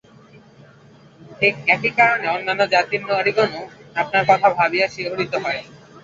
ঠিক 1.31 1.55
একই 1.67 1.91
কারণে 1.99 2.25
অন্যান্য 2.27 2.61
জাতির 2.73 3.01
নারীগণও 3.09 3.63
আপনাদের 3.95 4.27
কথা 4.29 4.47
ভাবিয়া 4.57 4.87
শিহরিত 4.87 5.33
হয়। 5.43 5.61